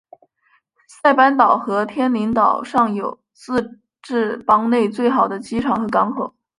[0.87, 6.33] 塞班岛和天宁岛上有自治邦内最好的机场和港口。